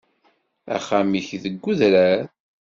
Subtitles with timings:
[0.75, 2.21] Axxam-ik deg udrar.